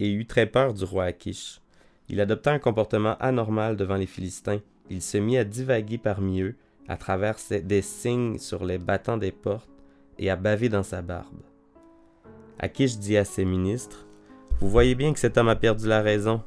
et 0.00 0.10
eut 0.10 0.26
très 0.26 0.46
peur 0.46 0.74
du 0.74 0.84
roi 0.84 1.04
Akish. 1.04 1.60
Il 2.08 2.20
adopta 2.20 2.50
un 2.50 2.58
comportement 2.58 3.16
anormal 3.20 3.76
devant 3.76 3.94
les 3.94 4.06
Philistins 4.06 4.60
il 4.90 5.00
se 5.00 5.16
mit 5.16 5.38
à 5.38 5.44
divaguer 5.44 5.98
parmi 5.98 6.40
eux, 6.40 6.56
à 6.88 6.96
travers 6.96 7.36
des 7.62 7.80
signes 7.80 8.38
sur 8.38 8.64
les 8.64 8.78
battants 8.78 9.16
des 9.16 9.30
portes, 9.30 9.70
et 10.18 10.28
à 10.28 10.36
baver 10.36 10.68
dans 10.68 10.82
sa 10.82 11.00
barbe. 11.00 11.40
Akish 12.58 12.98
dit 12.98 13.16
à 13.16 13.24
ses 13.24 13.44
ministres 13.44 14.06
Vous 14.60 14.68
voyez 14.68 14.94
bien 14.94 15.14
que 15.14 15.20
cet 15.20 15.38
homme 15.38 15.48
a 15.48 15.56
perdu 15.56 15.86
la 15.86 16.02
raison. 16.02 16.42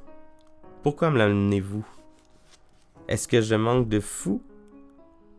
Pourquoi 0.83 1.09
me 1.09 1.17
l'amenez-vous? 1.17 1.85
Est-ce 3.07 3.27
que 3.27 3.41
je 3.41 3.55
manque 3.55 3.87
de 3.87 3.99
fou 3.99 4.43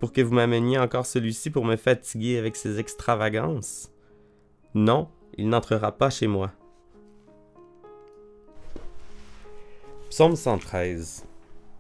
pour 0.00 0.12
que 0.12 0.21
vous 0.21 0.35
m'ameniez 0.35 0.78
encore 0.78 1.06
celui-ci 1.06 1.50
pour 1.50 1.64
me 1.64 1.76
fatiguer 1.76 2.38
avec 2.38 2.56
ses 2.56 2.80
extravagances? 2.80 3.92
Non, 4.75 5.09
il 5.37 5.49
n'entrera 5.49 5.92
pas 5.92 6.11
chez 6.11 6.26
moi. 6.26 6.50
Psaume 10.16 10.37
113 10.37 11.25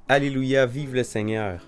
Alléluia, 0.08 0.66
vive 0.66 0.92
le 0.92 1.04
Seigneur. 1.04 1.64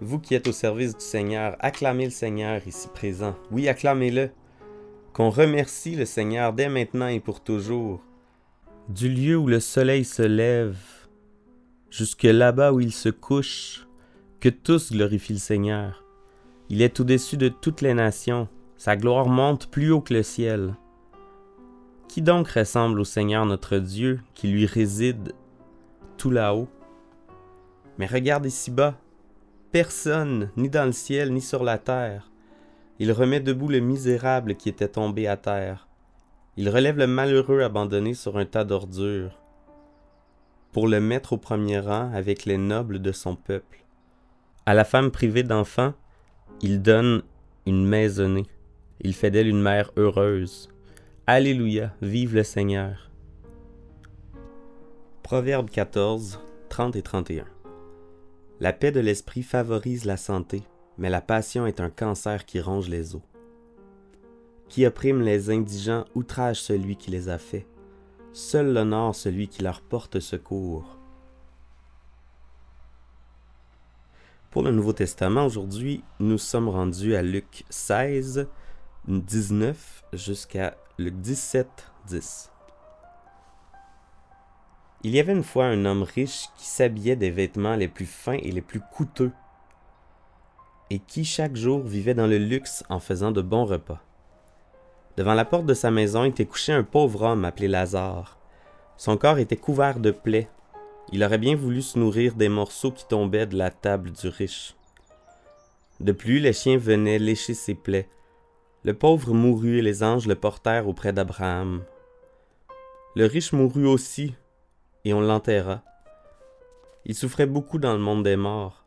Vous 0.00 0.20
qui 0.20 0.36
êtes 0.36 0.46
au 0.46 0.52
service 0.52 0.96
du 0.96 1.04
Seigneur, 1.04 1.56
acclamez 1.58 2.04
le 2.04 2.12
Seigneur 2.12 2.64
ici 2.64 2.86
présent. 2.94 3.34
Oui, 3.50 3.66
acclamez-le. 3.66 4.30
Qu'on 5.12 5.30
remercie 5.30 5.96
le 5.96 6.04
Seigneur 6.04 6.52
dès 6.52 6.68
maintenant 6.68 7.08
et 7.08 7.18
pour 7.18 7.40
toujours. 7.40 8.04
Du 8.88 9.08
lieu 9.08 9.36
où 9.36 9.48
le 9.48 9.58
soleil 9.58 10.04
se 10.04 10.22
lève, 10.22 10.78
jusque 11.90 12.22
là-bas 12.22 12.72
où 12.72 12.78
il 12.78 12.92
se 12.92 13.08
couche, 13.08 13.88
que 14.38 14.48
tous 14.48 14.92
glorifient 14.92 15.32
le 15.32 15.38
Seigneur. 15.40 16.04
Il 16.68 16.82
est 16.82 17.00
au-dessus 17.00 17.36
de 17.36 17.48
toutes 17.48 17.80
les 17.80 17.94
nations, 17.94 18.46
sa 18.76 18.94
gloire 18.94 19.26
monte 19.26 19.66
plus 19.72 19.90
haut 19.90 20.02
que 20.02 20.14
le 20.14 20.22
ciel. 20.22 20.76
Qui 22.06 22.22
donc 22.22 22.46
ressemble 22.46 23.00
au 23.00 23.04
Seigneur 23.04 23.44
notre 23.44 23.78
Dieu, 23.78 24.20
qui 24.34 24.46
lui 24.46 24.66
réside 24.66 25.32
tout 26.16 26.30
là-haut? 26.30 26.68
Mais 27.98 28.06
regarde 28.06 28.46
ici-bas, 28.46 28.94
personne, 29.72 30.50
ni 30.56 30.68
dans 30.68 30.86
le 30.86 30.92
ciel, 30.92 31.32
ni 31.32 31.40
sur 31.40 31.64
la 31.64 31.78
terre. 31.78 32.30
Il 32.98 33.12
remet 33.12 33.40
debout 33.40 33.68
le 33.68 33.80
misérable 33.80 34.54
qui 34.54 34.68
était 34.68 34.88
tombé 34.88 35.26
à 35.26 35.36
terre. 35.36 35.88
Il 36.56 36.68
relève 36.70 36.96
le 36.96 37.06
malheureux 37.06 37.60
abandonné 37.60 38.14
sur 38.14 38.38
un 38.38 38.46
tas 38.46 38.64
d'ordures, 38.64 39.38
pour 40.72 40.88
le 40.88 41.00
mettre 41.00 41.34
au 41.34 41.38
premier 41.38 41.78
rang 41.78 42.10
avec 42.14 42.44
les 42.44 42.58
nobles 42.58 43.00
de 43.00 43.12
son 43.12 43.36
peuple. 43.36 43.84
À 44.64 44.74
la 44.74 44.84
femme 44.84 45.10
privée 45.10 45.42
d'enfants, 45.42 45.94
il 46.62 46.80
donne 46.80 47.22
une 47.66 47.86
maisonnée. 47.86 48.46
Il 49.00 49.14
fait 49.14 49.30
d'elle 49.30 49.48
une 49.48 49.60
mère 49.60 49.90
heureuse. 49.96 50.68
Alléluia, 51.26 51.92
vive 52.00 52.34
le 52.34 52.44
Seigneur. 52.44 53.10
Proverbe 55.26 55.68
14, 55.68 56.38
30 56.68 56.94
et 56.94 57.02
31. 57.02 57.46
La 58.60 58.72
paix 58.72 58.92
de 58.92 59.00
l'esprit 59.00 59.42
favorise 59.42 60.04
la 60.04 60.16
santé, 60.16 60.62
mais 60.98 61.10
la 61.10 61.20
passion 61.20 61.66
est 61.66 61.80
un 61.80 61.90
cancer 61.90 62.44
qui 62.44 62.60
ronge 62.60 62.88
les 62.88 63.16
os. 63.16 63.22
Qui 64.68 64.86
opprime 64.86 65.22
les 65.22 65.50
indigents 65.50 66.04
outrage 66.14 66.60
celui 66.60 66.94
qui 66.94 67.10
les 67.10 67.28
a 67.28 67.38
faits. 67.38 67.66
Seul 68.32 68.72
l'honneur 68.72 69.16
celui 69.16 69.48
qui 69.48 69.64
leur 69.64 69.80
porte 69.80 70.20
secours. 70.20 70.96
Pour 74.52 74.62
le 74.62 74.70
Nouveau 74.70 74.92
Testament, 74.92 75.44
aujourd'hui, 75.44 76.04
nous 76.20 76.38
sommes 76.38 76.68
rendus 76.68 77.16
à 77.16 77.22
Luc 77.22 77.64
16, 77.68 78.46
19 79.08 80.04
jusqu'à 80.12 80.76
Luc 80.98 81.16
17, 81.20 81.66
10. 82.06 82.52
Il 85.06 85.14
y 85.14 85.20
avait 85.20 85.34
une 85.34 85.44
fois 85.44 85.66
un 85.66 85.84
homme 85.84 86.02
riche 86.02 86.48
qui 86.56 86.66
s'habillait 86.66 87.14
des 87.14 87.30
vêtements 87.30 87.76
les 87.76 87.86
plus 87.86 88.06
fins 88.06 88.40
et 88.42 88.50
les 88.50 88.60
plus 88.60 88.80
coûteux, 88.80 89.30
et 90.90 90.98
qui 90.98 91.24
chaque 91.24 91.54
jour 91.54 91.84
vivait 91.84 92.12
dans 92.12 92.26
le 92.26 92.38
luxe 92.38 92.82
en 92.88 92.98
faisant 92.98 93.30
de 93.30 93.40
bons 93.40 93.66
repas. 93.66 94.02
Devant 95.16 95.34
la 95.34 95.44
porte 95.44 95.64
de 95.64 95.74
sa 95.74 95.92
maison 95.92 96.24
était 96.24 96.44
couché 96.44 96.72
un 96.72 96.82
pauvre 96.82 97.22
homme 97.22 97.44
appelé 97.44 97.68
Lazare. 97.68 98.36
Son 98.96 99.16
corps 99.16 99.38
était 99.38 99.56
couvert 99.56 100.00
de 100.00 100.10
plaies, 100.10 100.48
il 101.12 101.22
aurait 101.22 101.38
bien 101.38 101.54
voulu 101.54 101.82
se 101.82 102.00
nourrir 102.00 102.34
des 102.34 102.48
morceaux 102.48 102.90
qui 102.90 103.06
tombaient 103.06 103.46
de 103.46 103.56
la 103.56 103.70
table 103.70 104.10
du 104.10 104.26
riche. 104.26 104.74
De 106.00 106.10
plus, 106.10 106.40
les 106.40 106.52
chiens 106.52 106.78
venaient 106.78 107.20
lécher 107.20 107.54
ses 107.54 107.76
plaies. 107.76 108.08
Le 108.82 108.92
pauvre 108.92 109.34
mourut 109.34 109.78
et 109.78 109.82
les 109.82 110.02
anges 110.02 110.26
le 110.26 110.34
portèrent 110.34 110.88
auprès 110.88 111.12
d'Abraham. 111.12 111.84
Le 113.14 113.26
riche 113.26 113.52
mourut 113.52 113.86
aussi, 113.86 114.34
et 115.06 115.14
on 115.14 115.20
l'enterra. 115.20 115.82
Il 117.04 117.14
souffrait 117.14 117.46
beaucoup 117.46 117.78
dans 117.78 117.92
le 117.92 118.00
monde 118.00 118.24
des 118.24 118.34
morts. 118.34 118.84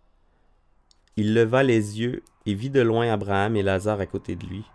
Il 1.16 1.34
leva 1.34 1.64
les 1.64 2.02
yeux 2.02 2.24
et 2.46 2.54
vit 2.54 2.70
de 2.70 2.82
loin 2.82 3.10
Abraham 3.10 3.56
et 3.56 3.64
Lazare 3.64 4.02
à 4.02 4.06
côté 4.06 4.36
de 4.36 4.46
lui. 4.46 4.66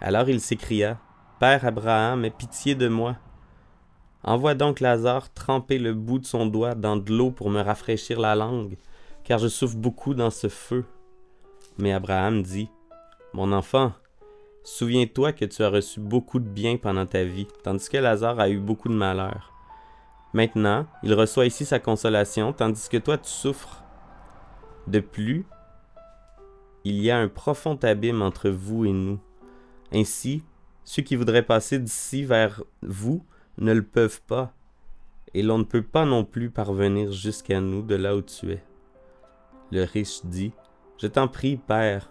Alors 0.00 0.28
il 0.28 0.40
s'écria 0.40 1.00
Père 1.40 1.64
Abraham, 1.66 2.24
aie 2.24 2.30
pitié 2.30 2.76
de 2.76 2.86
moi. 2.86 3.16
Envoie 4.22 4.54
donc 4.54 4.78
Lazare 4.78 5.34
tremper 5.34 5.80
le 5.80 5.92
bout 5.92 6.20
de 6.20 6.24
son 6.24 6.46
doigt 6.46 6.76
dans 6.76 6.96
de 6.96 7.12
l'eau 7.12 7.32
pour 7.32 7.50
me 7.50 7.60
rafraîchir 7.60 8.20
la 8.20 8.36
langue, 8.36 8.76
car 9.24 9.40
je 9.40 9.48
souffre 9.48 9.76
beaucoup 9.76 10.14
dans 10.14 10.30
ce 10.30 10.48
feu. 10.48 10.84
Mais 11.78 11.92
Abraham 11.92 12.44
dit, 12.44 12.68
Mon 13.32 13.50
enfant, 13.50 13.92
souviens-toi 14.62 15.32
que 15.32 15.46
tu 15.46 15.64
as 15.64 15.68
reçu 15.68 15.98
beaucoup 15.98 16.38
de 16.38 16.48
bien 16.48 16.76
pendant 16.76 17.06
ta 17.06 17.24
vie, 17.24 17.48
tandis 17.64 17.88
que 17.88 17.96
Lazare 17.96 18.38
a 18.38 18.48
eu 18.48 18.60
beaucoup 18.60 18.88
de 18.88 18.94
malheur. 18.94 19.51
Maintenant, 20.32 20.86
il 21.02 21.12
reçoit 21.14 21.46
ici 21.46 21.64
sa 21.64 21.78
consolation, 21.78 22.52
tandis 22.52 22.88
que 22.88 22.96
toi 22.96 23.18
tu 23.18 23.30
souffres. 23.30 23.82
De 24.86 25.00
plus, 25.00 25.44
il 26.84 27.00
y 27.00 27.10
a 27.10 27.18
un 27.18 27.28
profond 27.28 27.78
abîme 27.82 28.22
entre 28.22 28.48
vous 28.48 28.84
et 28.84 28.92
nous. 28.92 29.20
Ainsi, 29.92 30.42
ceux 30.84 31.02
qui 31.02 31.16
voudraient 31.16 31.42
passer 31.42 31.78
d'ici 31.78 32.24
vers 32.24 32.62
vous 32.82 33.24
ne 33.58 33.72
le 33.72 33.82
peuvent 33.82 34.22
pas, 34.22 34.52
et 35.34 35.42
l'on 35.42 35.58
ne 35.58 35.64
peut 35.64 35.82
pas 35.82 36.04
non 36.04 36.24
plus 36.24 36.50
parvenir 36.50 37.12
jusqu'à 37.12 37.60
nous 37.60 37.82
de 37.82 37.94
là 37.94 38.16
où 38.16 38.22
tu 38.22 38.52
es. 38.52 38.64
Le 39.70 39.84
riche 39.84 40.24
dit, 40.24 40.52
Je 40.98 41.06
t'en 41.06 41.28
prie, 41.28 41.56
Père, 41.56 42.10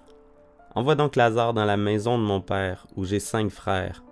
envoie 0.75 0.95
donc 0.95 1.15
Lazare 1.15 1.53
dans 1.53 1.65
la 1.65 1.77
maison 1.77 2.17
de 2.17 2.23
mon 2.23 2.41
Père, 2.41 2.87
où 2.95 3.03
j'ai 3.03 3.19
cinq 3.19 3.49
frères, 3.49 4.03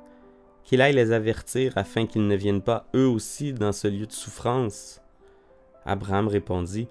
qu'il 0.63 0.81
aille 0.81 0.93
les 0.93 1.11
avertir 1.11 1.73
afin 1.77 2.05
qu'ils 2.05 2.27
ne 2.27 2.35
viennent 2.35 2.61
pas 2.61 2.85
eux 2.95 3.07
aussi 3.07 3.53
dans 3.53 3.71
ce 3.71 3.87
lieu 3.87 4.05
de 4.05 4.11
souffrance. 4.11 5.01
Abraham 5.85 6.27
répondit, 6.27 6.87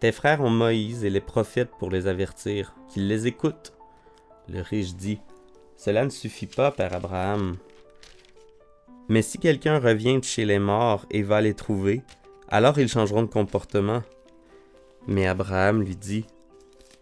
Tes 0.00 0.12
frères 0.12 0.40
ont 0.40 0.50
Moïse 0.50 1.04
et 1.04 1.10
les 1.10 1.20
prophètes 1.20 1.70
pour 1.78 1.90
les 1.90 2.06
avertir, 2.06 2.74
qu'ils 2.88 3.06
les 3.06 3.26
écoutent. 3.26 3.72
Le 4.48 4.60
riche 4.62 4.94
dit, 4.94 5.20
Cela 5.76 6.04
ne 6.04 6.10
suffit 6.10 6.46
pas, 6.46 6.72
Père 6.72 6.94
Abraham. 6.94 7.56
Mais 9.08 9.22
si 9.22 9.38
quelqu'un 9.38 9.78
revient 9.78 10.18
de 10.18 10.24
chez 10.24 10.44
les 10.44 10.58
morts 10.58 11.06
et 11.10 11.22
va 11.22 11.40
les 11.40 11.54
trouver, 11.54 12.02
alors 12.48 12.78
ils 12.78 12.88
changeront 12.88 13.22
de 13.22 13.28
comportement. 13.28 14.02
Mais 15.06 15.26
Abraham 15.26 15.82
lui 15.82 15.96
dit, 15.96 16.24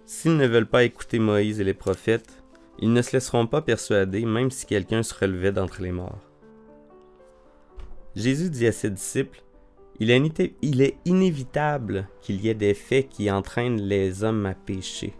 S'ils 0.07 0.37
ne 0.37 0.47
veulent 0.47 0.67
pas 0.67 0.85
écouter 0.85 1.19
Moïse 1.19 1.61
et 1.61 1.65
les 1.65 1.75
prophètes, 1.75 2.38
ils 2.79 2.93
ne 2.93 3.03
se 3.03 3.13
laisseront 3.13 3.47
pas 3.47 3.63
persuader 3.63 4.25
même 4.25 4.51
si 4.51 4.67
quelqu'un 4.67 5.03
se 5.03 5.15
relevait 5.15 5.53
d'entre 5.53 5.83
les 5.83 5.93
morts. 5.93 6.19
Jésus 8.15 8.51
dit 8.51 8.67
à 8.67 8.73
ses 8.73 8.91
disciples, 8.91 9.43
il 10.01 10.11
est, 10.81 10.97
inévitable 11.05 12.09
qu'il 12.21 12.41
y 12.41 12.49
ait 12.49 12.55
des 12.55 12.75
faits 12.75 13.09
qui 13.09 13.31
entraînent 13.31 13.81
les 13.81 14.23
hommes 14.23 14.47
à 14.47 14.55
pécher. 14.55 15.13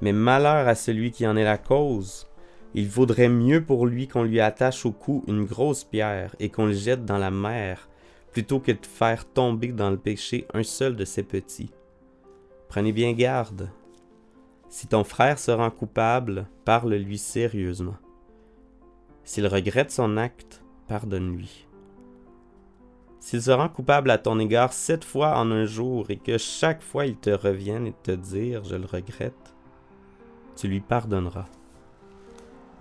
Mais 0.00 0.12
malheur 0.12 0.66
à 0.66 0.74
celui 0.74 1.12
qui 1.12 1.26
en 1.26 1.36
est 1.36 1.44
la 1.44 1.58
cause. 1.58 2.26
Il 2.74 2.88
vaudrait 2.88 3.28
mieux 3.28 3.64
pour 3.64 3.86
lui 3.86 4.08
qu'on 4.08 4.24
lui 4.24 4.40
attache 4.40 4.84
au 4.84 4.92
cou 4.92 5.24
une 5.26 5.44
grosse 5.44 5.84
pierre 5.84 6.34
et 6.38 6.50
qu'on 6.50 6.66
le 6.66 6.72
jette 6.72 7.04
dans 7.04 7.18
la 7.18 7.30
mer, 7.30 7.88
plutôt 8.32 8.60
que 8.60 8.72
de 8.72 8.84
faire 8.84 9.24
tomber 9.24 9.68
dans 9.68 9.90
le 9.90 9.96
péché 9.96 10.46
un 10.54 10.62
seul 10.62 10.96
de 10.96 11.04
ses 11.04 11.22
petits. 11.22 11.70
Prenez 12.68 12.92
bien 12.92 13.12
garde. 13.12 13.70
Si 14.68 14.86
ton 14.86 15.04
frère 15.04 15.38
se 15.38 15.50
rend 15.50 15.70
coupable, 15.70 16.46
parle-lui 16.64 17.18
sérieusement. 17.18 17.96
S'il 19.24 19.46
regrette 19.46 19.90
son 19.90 20.16
acte, 20.16 20.62
pardonne-lui. 20.88 21.66
S'il 23.20 23.42
se 23.42 23.50
rend 23.50 23.68
coupable 23.68 24.10
à 24.10 24.18
ton 24.18 24.38
égard 24.38 24.72
sept 24.72 25.04
fois 25.04 25.38
en 25.38 25.50
un 25.50 25.64
jour 25.64 26.10
et 26.10 26.16
que 26.16 26.38
chaque 26.38 26.82
fois 26.82 27.06
il 27.06 27.16
te 27.16 27.30
revienne 27.30 27.86
et 27.86 27.94
te 28.02 28.10
dire 28.10 28.64
je 28.64 28.76
le 28.76 28.86
regrette, 28.86 29.54
tu 30.56 30.68
lui 30.68 30.80
pardonneras. 30.80 31.46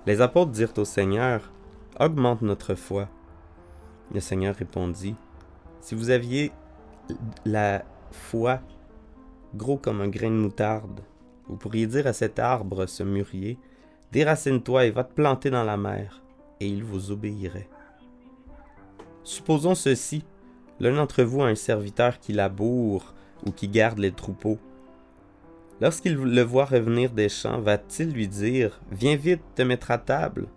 Les 0.06 0.22
apôtres 0.22 0.52
dirent 0.52 0.78
au 0.78 0.86
Seigneur, 0.86 1.52
Augmente 2.00 2.44
notre 2.44 2.76
foi. 2.76 3.10
Le 4.14 4.20
Seigneur 4.20 4.56
répondit, 4.56 5.16
Si 5.82 5.96
vous 5.96 6.12
aviez 6.12 6.52
la 7.44 7.84
foi 8.12 8.60
gros 9.56 9.78
comme 9.78 10.02
un 10.02 10.08
grain 10.08 10.30
de 10.30 10.36
moutarde, 10.36 11.02
vous 11.48 11.58
pourriez 11.58 11.88
dire 11.88 12.08
à 12.08 12.14
cet 12.14 12.40
arbre, 12.40 12.86
ce 12.86 13.04
mûrier, 13.04 13.58
Déracine-toi 14.12 14.86
et 14.86 14.92
va 14.92 15.04
te 15.04 15.14
planter 15.14 15.50
dans 15.50 15.66
la 15.66 15.76
mer, 15.76 16.22
et 16.62 16.68
il 16.68 16.84
vous 16.84 17.12
obéirait. 17.12 17.70
Supposons 19.24 19.76
ceci, 19.76 20.24
l'un 20.80 20.96
d'entre 20.96 21.24
vous 21.24 21.42
a 21.42 21.48
un 21.48 21.56
serviteur 21.56 22.20
qui 22.20 22.32
laboure 22.32 23.14
ou 23.46 23.52
qui 23.52 23.68
garde 23.68 24.00
les 24.00 24.14
troupeaux. 24.14 24.58
Lorsqu'il 25.82 26.16
le 26.16 26.42
voit 26.42 26.66
revenir 26.66 27.12
des 27.12 27.28
champs, 27.28 27.60
va-t-il 27.60 28.12
lui 28.12 28.28
dire 28.28 28.80
Viens 28.92 29.18
vite 29.18 29.42
te 29.56 29.62
mettre 29.62 29.92
à 29.92 29.98
table? 29.98 30.48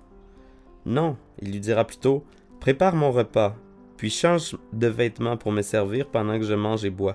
Non, 0.86 1.16
il 1.42 1.50
lui 1.50 1.60
dira 1.60 1.84
plutôt 1.84 2.24
Prépare 2.60 2.94
mon 2.94 3.10
repas, 3.10 3.56
puis 3.96 4.10
change 4.10 4.56
de 4.72 4.86
vêtements 4.86 5.36
pour 5.36 5.50
me 5.50 5.62
servir 5.62 6.06
pendant 6.06 6.38
que 6.38 6.44
je 6.44 6.54
mange 6.54 6.84
et 6.84 6.90
bois. 6.90 7.14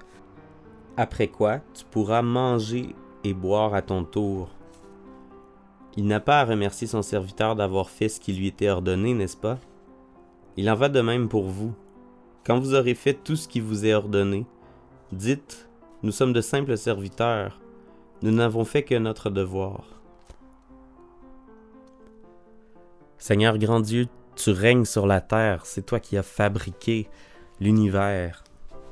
Après 0.97 1.27
quoi, 1.27 1.61
tu 1.73 1.85
pourras 1.85 2.21
manger 2.21 2.93
et 3.25 3.33
boire 3.33 3.73
à 3.73 3.81
ton 3.81 4.03
tour. 4.03 4.49
Il 5.97 6.05
n'a 6.05 6.19
pas 6.19 6.41
à 6.41 6.45
remercier 6.45 6.87
son 6.87 7.01
serviteur 7.01 7.55
d'avoir 7.55 7.89
fait 7.89 8.09
ce 8.09 8.19
qui 8.19 8.33
lui 8.33 8.47
était 8.47 8.69
ordonné, 8.69 9.13
n'est-ce 9.13 9.37
pas? 9.37 9.57
Il 10.57 10.69
en 10.69 10.75
va 10.75 10.89
de 10.89 11.01
même 11.01 11.27
pour 11.29 11.45
vous. 11.45 11.73
Quand 12.45 12.59
vous 12.59 12.75
aurez 12.75 12.93
fait 12.93 13.13
tout 13.13 13.35
ce 13.35 13.47
qui 13.47 13.59
vous 13.59 13.85
est 13.85 13.93
ordonné, 13.93 14.45
dites, 15.11 15.67
nous 16.03 16.11
sommes 16.11 16.33
de 16.33 16.41
simples 16.41 16.77
serviteurs, 16.77 17.59
nous 18.21 18.31
n'avons 18.31 18.65
fait 18.65 18.83
que 18.83 18.95
notre 18.95 19.29
devoir. 19.29 20.01
Seigneur 23.17 23.57
grand 23.57 23.79
Dieu, 23.79 24.07
tu 24.35 24.51
règnes 24.51 24.85
sur 24.85 25.07
la 25.07 25.21
terre, 25.21 25.65
c'est 25.65 25.85
toi 25.85 25.99
qui 25.99 26.17
as 26.17 26.23
fabriqué 26.23 27.07
l'univers, 27.59 28.43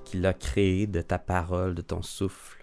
qui 0.06 0.18
l'a 0.18 0.34
créé 0.34 0.88
de 0.88 1.02
ta 1.02 1.20
parole, 1.20 1.76
de 1.76 1.82
ton 1.82 2.02
souffle. 2.02 2.63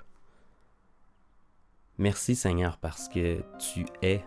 Merci 2.01 2.35
Seigneur 2.35 2.79
parce 2.79 3.11
que 3.11 3.43
tu 3.59 3.85
es, 4.01 4.25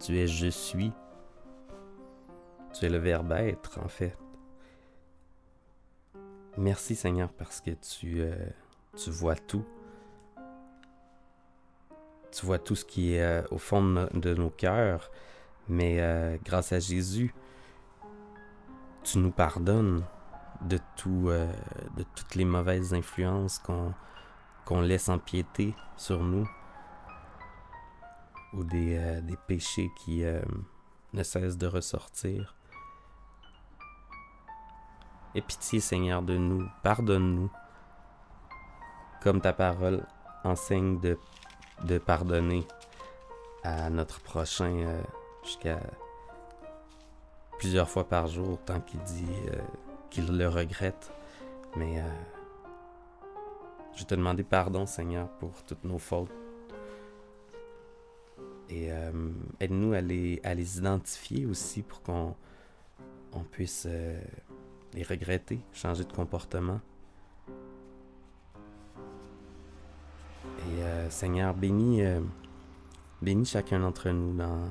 tu 0.00 0.18
es 0.18 0.26
je 0.26 0.48
suis. 0.48 0.92
Tu 2.74 2.84
es 2.84 2.90
le 2.90 2.98
verbe 2.98 3.32
être 3.32 3.80
en 3.82 3.88
fait. 3.88 4.14
Merci 6.58 6.94
Seigneur 6.94 7.32
parce 7.32 7.62
que 7.62 7.70
tu, 7.70 8.20
euh, 8.20 8.34
tu 8.98 9.08
vois 9.08 9.34
tout. 9.34 9.64
Tu 12.32 12.44
vois 12.44 12.58
tout 12.58 12.76
ce 12.76 12.84
qui 12.84 13.14
est 13.14 13.22
euh, 13.22 13.42
au 13.50 13.56
fond 13.56 13.82
de, 14.12 14.34
nos 14.34 14.50
cœurs. 14.50 15.10
Mais 15.70 16.02
euh, 16.02 16.36
grâce 16.44 16.70
à 16.72 16.80
Jésus, 16.80 17.34
tu 19.04 19.16
nous 19.16 19.32
pardonnes 19.32 20.04
de, 20.60 20.78
tout, 20.96 21.30
de 21.30 22.04
toutes 22.14 22.34
les 22.34 22.44
mauvaises 22.44 22.92
influences 22.92 23.58
qu'on 23.58 23.94
qu'on 24.66 24.82
laisse 24.82 25.08
empiéter 25.08 25.74
sur 25.96 26.22
nous 26.22 26.46
ou 28.52 28.64
des, 28.64 29.20
des 29.22 29.36
péchés 29.36 29.90
qui 29.96 30.24
ne 31.12 31.22
cessent 31.22 31.58
de 31.58 31.66
ressortir. 31.66 32.56
Aie 35.34 35.42
pitié, 35.42 35.78
Seigneur, 35.78 36.22
de 36.22 36.36
nous. 36.36 36.68
Pardonne-nous. 36.82 37.50
Comme 39.22 39.40
ta 39.40 39.52
parole 39.52 40.04
enseigne 40.42 40.98
de, 40.98 41.18
de 41.84 41.98
pardonner 41.98 42.66
à 43.62 43.90
notre 43.90 44.20
prochain 44.20 44.72
euh, 44.72 45.02
jusqu'à 45.44 45.78
plusieurs 47.58 47.88
fois 47.88 48.08
par 48.08 48.26
jour, 48.26 48.58
tant 48.64 48.80
qu'il 48.80 49.00
dit 49.00 49.26
euh, 49.52 49.60
qu'il 50.08 50.36
le 50.36 50.48
regrette. 50.48 51.12
Mais 51.76 52.00
euh, 52.00 52.08
je 53.94 54.04
te 54.04 54.14
demandais 54.14 54.42
pardon, 54.42 54.86
Seigneur, 54.86 55.28
pour 55.38 55.62
toutes 55.64 55.84
nos 55.84 55.98
fautes. 55.98 56.30
Et 58.70 58.88
aide-nous 59.58 59.92
à 59.94 60.00
les, 60.00 60.40
à 60.44 60.54
les 60.54 60.78
identifier 60.78 61.44
aussi 61.44 61.82
pour 61.82 62.02
qu'on 62.02 62.36
on 63.32 63.40
puisse 63.40 63.88
les 64.94 65.02
regretter, 65.02 65.60
changer 65.72 66.04
de 66.04 66.12
comportement. 66.12 66.80
Et 70.68 70.82
euh, 70.82 71.10
Seigneur, 71.10 71.54
bénis, 71.54 72.02
euh, 72.02 72.20
bénis 73.22 73.46
chacun 73.46 73.80
d'entre 73.80 74.10
nous 74.10 74.34
dans, 74.34 74.70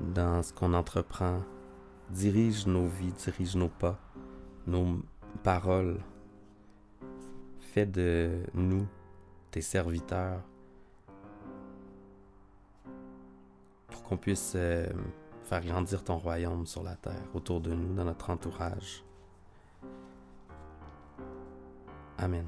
dans 0.00 0.42
ce 0.42 0.52
qu'on 0.52 0.74
entreprend. 0.74 1.40
Dirige 2.10 2.66
nos 2.66 2.86
vies, 2.86 3.12
dirige 3.12 3.56
nos 3.56 3.68
pas, 3.68 3.98
nos 4.66 5.00
paroles. 5.42 6.00
Fais 7.60 7.86
de 7.86 8.42
nous 8.52 8.86
tes 9.50 9.62
serviteurs 9.62 10.42
qu'on 14.12 14.18
puisse 14.18 14.52
euh, 14.56 14.86
faire 15.44 15.64
grandir 15.64 16.04
ton 16.04 16.18
royaume 16.18 16.66
sur 16.66 16.82
la 16.82 16.96
terre, 16.96 17.24
autour 17.32 17.62
de 17.62 17.72
nous, 17.72 17.94
dans 17.94 18.04
notre 18.04 18.28
entourage. 18.28 19.02
Amen. 22.18 22.46